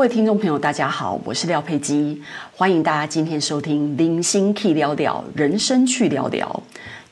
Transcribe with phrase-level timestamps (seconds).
[0.00, 2.22] 各位听众朋友，大家好，我是廖佩基，
[2.56, 6.62] 欢迎大家今天收听《零星 K 聊聊人生去聊聊》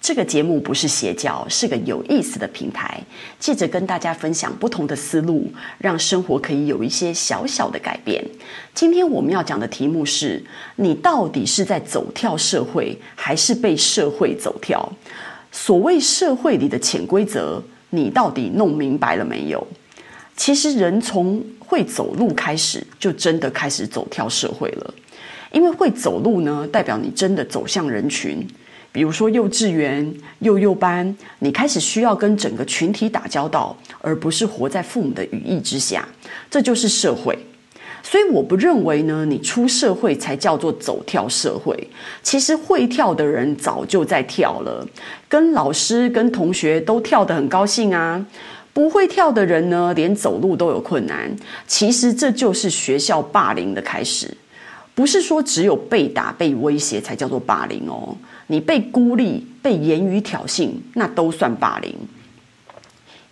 [0.00, 2.98] 这个节目，不是邪教，是个有意思的平台，
[3.38, 8.24] 借着跟大家分享不同的思路，让生活可以有一些小小的改变。
[8.72, 10.42] 今天我们要讲的题目是：
[10.76, 14.90] 你到底是在走跳社会，还是被社会走跳？
[15.52, 19.66] 所谓社会里的潜规则，你到底弄明白了没有？
[20.38, 24.94] 其实人从会走路开始，就真的开始走跳社会了。
[25.52, 28.46] 因为会走路呢，代表你真的走向人群。
[28.92, 36.08] 比如说幼稚园、幼幼班，你开始需要跟整个群体打交道，而不是活在父母的羽翼之下。
[36.48, 37.36] 这就是社会。
[38.02, 41.76] 所以我不认为呢，你出社会才叫做走跳社会。
[42.22, 44.86] 其实会跳的人早就在跳了，
[45.28, 48.24] 跟老师、跟同学都跳得很高兴啊。
[48.78, 51.28] 不会跳的人呢，连走路都有困难。
[51.66, 54.32] 其实这就是学校霸凌的开始，
[54.94, 58.16] 不是说只有被打、被威胁才叫做霸凌哦。
[58.46, 61.92] 你被孤立、被言语挑衅，那都算霸凌。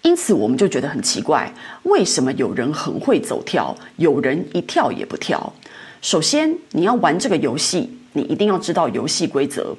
[0.00, 5.52] 因此，我们就觉得很奇怪，为什么有人很会走跳，有人一跳也不跳？
[6.00, 9.76] 首先，你要玩这个游戏，你一定要知道游戏规则。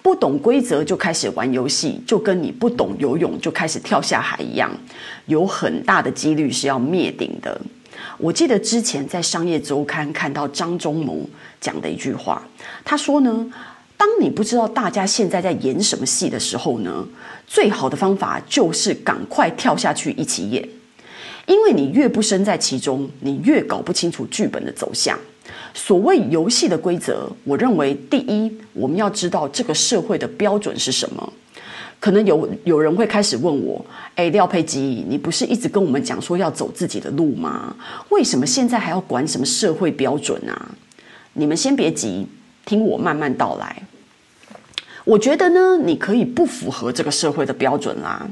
[0.00, 4.70] 不懂规则就开始玩游戏，就跟你不懂游泳就开始跳下海一样，
[5.26, 7.60] 有很大的几率是要灭顶的。
[8.16, 11.28] 我记得之前在商业周刊看到张忠谋
[11.60, 12.40] 讲的一句话，
[12.84, 13.52] 他说呢，
[13.96, 17.06] 当你不知道大家现在在演什么戏的时候呢，
[17.46, 20.66] 最好的方法就是赶快跳下去一起演，
[21.46, 25.18] 因为你越不身在其中，你越搞不清楚剧本的走向。
[25.74, 31.32] 所谓游戏的规则，我认为第一，我们要知道这个社会的标准是什么。
[32.00, 37.74] 可能有有人会开始问我：“哎，廖佩基，你不是一直跟我们讲说要走自己的路吗？
[38.10, 40.70] 为什么现在还要管什么社会标准啊？”
[41.34, 42.26] 你们先别急，
[42.64, 43.82] 听我慢慢道来。
[45.04, 48.28] 我觉得呢，你可以不符合这个社会的标准啦，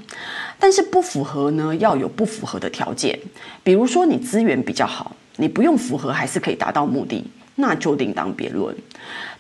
[0.61, 3.19] 但是不符合呢，要有不符合的条件，
[3.65, 5.17] 比如说你资源比较好。
[5.37, 7.25] 你不用符合，还是可以达到目的，
[7.57, 8.75] 那就另当别论。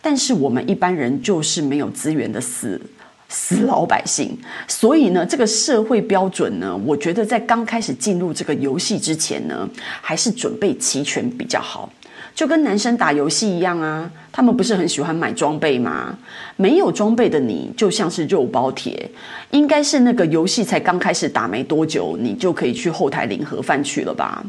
[0.00, 2.80] 但是我们一般人就是没有资源的死
[3.28, 9.68] 死老百姓，所以呢，这个社会标准呢，我觉得在刚开始进入这个游戏之前呢，
[10.00, 11.92] 还是准备齐全比较好。
[12.34, 16.16] 就跟男生打游戏一样啊，他们不是很喜欢买装备吗？
[16.56, 19.10] 没有装备的你就像是肉包铁，
[19.52, 24.44] 应该是那个游戏才刚开始打没多久，你就可以去后台领盒饭去了吧？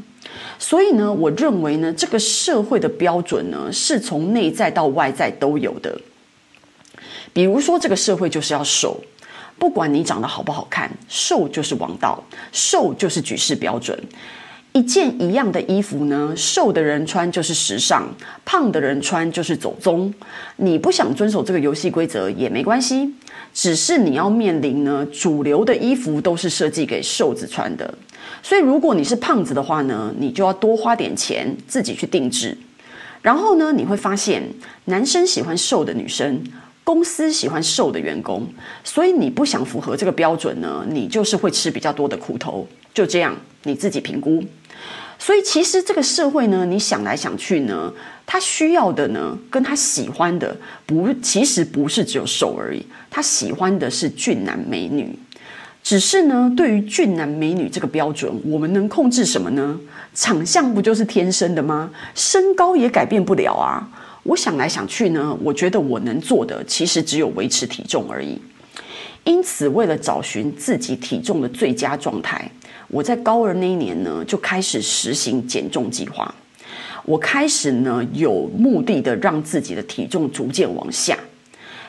[0.60, 6.00] 所以呢，我认为呢，这个社会的标准呢，是从内在到外在都有的。
[7.32, 9.00] 比如说，这个社会就是要瘦，
[9.60, 13.98] 不管你长得好不好看，瘦就是王道，瘦就是举世标准。
[14.74, 18.08] 一件一样的衣服呢，瘦的人穿就是时尚，
[18.46, 20.14] 胖的人穿就是走钟。
[20.58, 23.12] 你不想遵守这个游戏规则也没关系，
[23.54, 27.92] 只是你要面临呢，主流的衣服都是设计给瘦子穿的。
[28.42, 32.58] 所以如果你是胖子的话呢，你就要多花点钱自己去定制。
[33.22, 34.44] 然后呢，你会发现
[34.86, 36.42] 男生喜欢瘦的女生，
[36.84, 38.48] 公司喜欢瘦的员工，
[38.84, 42.66] 所以你不想符合这个标准呢，你就是会吃比较多的苦头。
[42.94, 44.44] 就这样，你自己评估。
[45.20, 47.92] 所以其实这个社会呢，你想来想去呢，
[48.26, 50.56] 他需要的呢，跟他喜欢的
[50.86, 55.18] 不，其实不是只有瘦而已，他喜欢的是俊男美女。
[55.88, 59.80] 只是呢，对于俊男美女这个标准，我们能控制什么呢？
[60.14, 61.90] 长相不就是天生的吗？
[62.14, 63.88] 身高也改变不了啊。
[64.24, 68.38] 我想来想去呢，我觉得我能做的其实只有维持体重而已。
[69.24, 72.52] 因此，为了找寻自己体重的最佳状态。
[72.90, 76.36] 我在高二那一年呢，就开始实行减重计划。
[77.06, 81.18] 我开始呢，有目的的让自己的体重逐渐往下。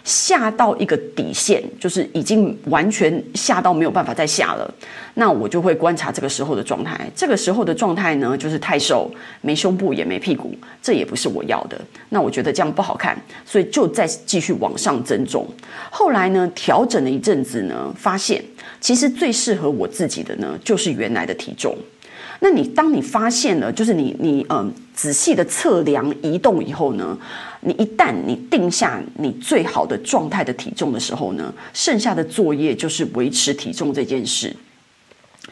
[0.09, 4.75] 下到一个底线，就是已经完全下到没有办法再下了。
[5.13, 6.99] 那我就会观察这个时候的状态。
[7.15, 9.11] 这个时候的状态呢，就是太瘦，
[9.43, 11.79] 没胸部也没屁股，这也不是我要的。
[12.09, 15.47] 那我觉得这样不好看，所以就再继续往上增重。
[15.91, 18.43] 后来呢，调整了一阵子呢，发现
[18.81, 21.77] 其实最适合我自己的呢，就是原来的体重。
[22.40, 27.19] 那你当你发现了，就是你你嗯仔细的测量移动以后呢，
[27.61, 34.55] 你一旦你定下你最好的状态的体重的时候呢，剩下的作业就是维持体重这件事。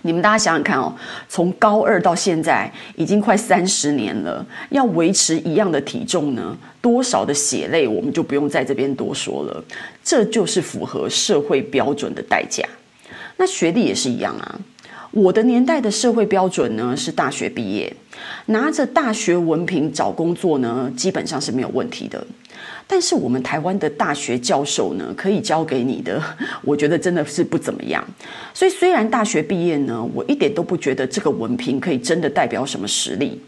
[0.02, 0.94] 你们大家想想看哦，
[1.28, 9.64] 从高二到现在已经快三十年了，要维持一样的体重呢，多少的血泪我们就不用在这边多说了。
[10.04, 12.62] 这就是符合社会标准的代价。
[13.36, 14.60] 那学历也是一样啊。
[15.12, 17.94] 我的年代的社会标准呢，是大学毕业，
[18.46, 22.26] 拿着大学文凭找工作呢，基本上是没有问题的。
[22.88, 26.22] 但是我们台湾的大学教授呢，可以教给你的，
[26.62, 28.02] 我觉得真的是不怎么样。
[28.54, 33.40] 所以虽然大学毕业呢，我一点都不觉得这个文凭可以真的代表什么实力。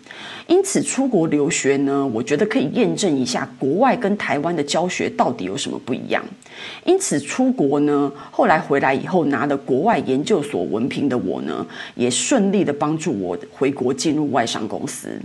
[0.48, 6.24] 因此出国留学呢，我觉得可以验证一下国外跟台湾的教学到底有什么不一样。
[6.84, 11.64] 因此出国呢，后来回来以后拿了国外研究所文凭的我呢，
[11.94, 15.20] 也顺利的帮助我回国进入外商公司。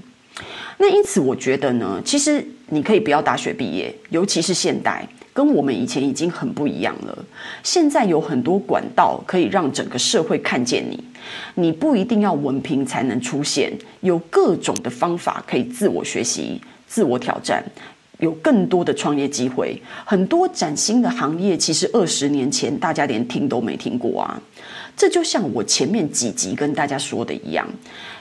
[0.78, 7.26] 那因此，我觉得呢，其实你可以不要大学毕业，尤其是现代，跟我们以前已经很不一样了。
[7.62, 11.04] 现在有很多管道可以让整个社会看见你，
[11.56, 13.72] 你不一定要文凭才能出现，
[14.02, 17.64] 有各种的方法可以自我学习、自我挑战，
[18.20, 19.80] 有更多的创业机会。
[20.04, 24.42] 很多崭新的行业，其实二十年前大家连听都没听过啊。
[24.96, 27.68] 这就像我前面几集跟大家说的一样，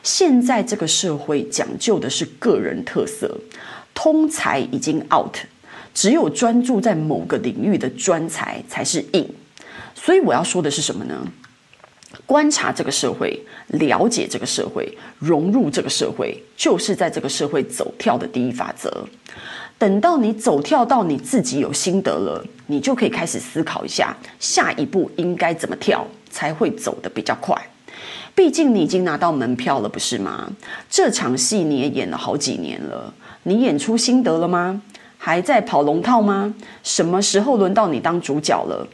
[0.03, 3.39] 现在这个社会讲究的是个人特色，
[3.95, 5.37] 通才已经 out，
[5.95, 9.29] 只有专注在某个领域的专才才是 in。
[9.95, 11.27] 所以我要说的是什么呢？
[12.27, 19.07] 观察这个社会，了解这个社会，融入这个社会，就是在这个社会走跳的第一法则。
[19.79, 26.07] 等到你走跳到你自己有心得了，你就可以开始思考一下，下一步应该怎么跳。
[26.33, 27.57] 才会走得比较快，
[28.35, 30.51] 毕竟你已经拿到门票了，不是吗？
[30.91, 33.15] 这场戏你也演了好几年了，
[33.45, 34.83] 你演出心得了吗？
[35.19, 36.53] 还在跑龙套吗？
[36.83, 38.89] 什么时候轮到你当主角了？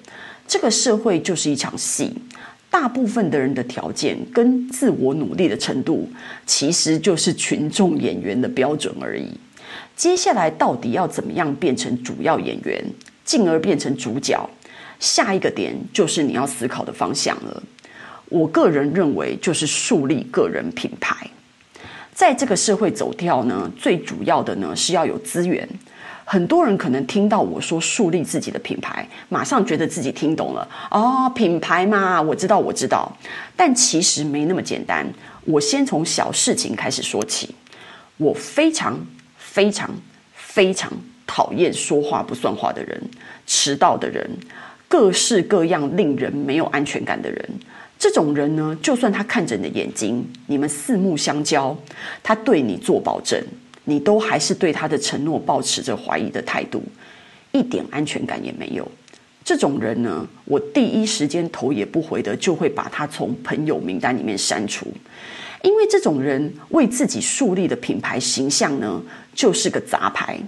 [0.46, 2.12] 这个社会就是一场戏，
[2.68, 6.10] 大部分的人的条件跟自我努力的程度，
[6.44, 9.28] 其实就是群众演员的标准而已。
[9.94, 12.84] 接下来到底要怎么样变成主要演员，
[13.24, 14.48] 进而变成主角？
[14.98, 17.62] 下一个点就是你要思考的方向了。
[18.28, 21.16] 我个人认为，就是树立个人品牌。
[22.12, 25.66] 在这个社会走跳呢，最主要的呢是要有资源。
[26.24, 30.68] 很多人可能听到我说树立自己的品牌，马上觉得自己听懂了。
[30.90, 33.10] 哦，品牌嘛，我知道，我知道。
[33.56, 35.06] 但其实没那么简单。
[35.44, 37.54] 我先从小事情开始说起。
[38.18, 38.98] 我非常、
[39.38, 39.88] 非常、
[40.34, 40.92] 非常
[41.26, 43.00] 讨厌说话不算话的人，
[43.46, 44.28] 迟到的人。
[44.88, 47.50] 各式各样令人没有安全感的人，
[47.98, 51.76] 这种人呢，就算他看着你的眼睛，你们四目相交，
[52.22, 53.38] 他对你做保证，
[53.84, 56.82] 你都还是对他的承诺抱持着怀疑的态度，
[57.52, 58.90] 一点安全感也没有。
[59.44, 64.86] 这种人呢，我第一时间头也不回的就会把他从朋友名单里面删除，
[65.62, 69.02] 因为这种人为自己树立的品牌形象呢，
[69.34, 70.38] 就是个杂牌。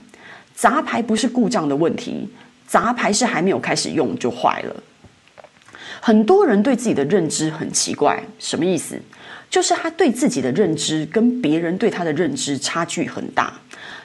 [0.55, 2.29] 杂牌不是故障的问题。
[2.71, 4.77] 杂牌是还没有开始用就坏了。
[6.01, 8.97] 很多人对自己的认知很奇怪，什么意思？
[9.51, 13.53] 就是他对自己的认知跟别人对他的认知差距很大。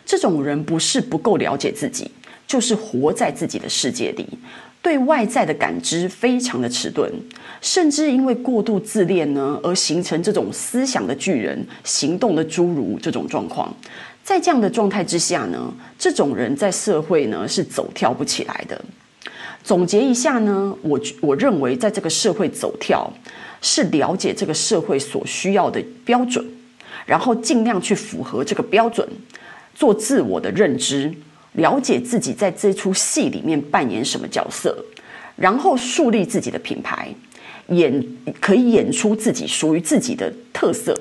[0.03, 2.09] 这种人不是不够了解自己，
[2.47, 4.27] 就是活在自己的世界里，
[4.81, 7.07] 对外在的感知非常的迟钝，
[7.61, 13.71] 甚至因为过度自恋呢，而形成这种思想的巨人、行动的侏儒这种状况。
[14.25, 18.83] 在这样的状态之下呢，这种人在社会呢是走跳不起来的。
[19.63, 23.07] 总结一下呢，我我认为在这个社会走跳，
[23.61, 26.43] 是了解这个社会所需要的标准，
[27.05, 29.07] 然后尽量去符合这个标准，
[29.75, 31.13] 做自我的认知，
[31.53, 34.75] 了解自己在这出戏里面扮演什么角色，
[35.35, 37.13] 然后树立自己的品牌，
[37.67, 38.03] 演
[38.41, 40.99] 可以演出自己属于自己的特色，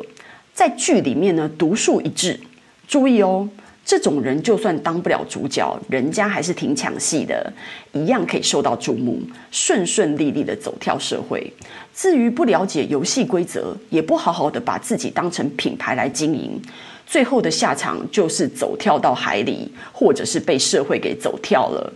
[0.53, 2.39] 在剧里面呢独树一帜。
[2.87, 3.49] 注意哦，
[3.85, 7.53] 这种人就算当不了主角，人家还是挺抢戏的，
[7.93, 11.53] 一样可以受到注目，顺顺利利的走跳社会。
[11.95, 16.61] 至于不了解游戏规则，也不好好的把自己当成品牌来经营，
[17.07, 21.93] 最后的下场就是走跳到海里，或者是被社会给走跳了。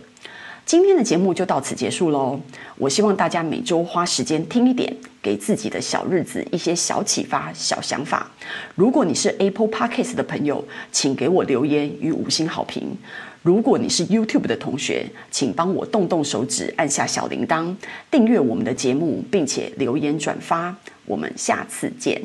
[0.69, 2.39] 今天的节目就到此结束喽。
[2.77, 8.29] 我希望大家每周花时间听一点，给自己的小日子一些小启发、小想法。
[8.75, 12.95] 如果你是 Apple Podcast 的朋友，请给我留言与五星好评。
[13.41, 17.75] 如果你是 YouTube 的同学，请帮我动动手指，按下小铃铛，
[18.11, 20.75] 订阅我们的节目，并且留言转发。
[21.07, 22.21] 我们下次见。